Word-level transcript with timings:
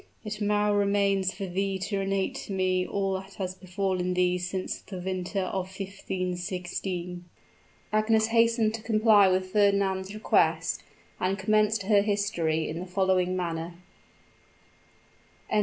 It 0.25 0.41
now 0.41 0.73
remains 0.73 1.31
for 1.31 1.45
thee 1.45 1.77
to 1.77 2.03
narrate 2.03 2.33
to 2.47 2.53
me 2.53 2.87
all 2.87 3.19
that 3.21 3.35
has 3.35 3.53
befallen 3.53 4.15
thee 4.15 4.39
since 4.39 4.79
the 4.79 4.97
winter 4.97 5.41
of 5.41 5.67
1516." 5.77 7.23
Agnes 7.93 8.25
hastened 8.29 8.73
to 8.73 8.81
comply 8.81 9.27
with 9.27 9.51
Fernand's 9.51 10.15
request, 10.15 10.81
and 11.19 11.37
commenced 11.37 11.83
her 11.83 12.01
history 12.01 12.67
in 12.67 12.79
the 12.79 12.87
following 12.87 13.37
manner: 13.37 13.75
CHAPTER 13.75 15.49
VIII. 15.51 15.59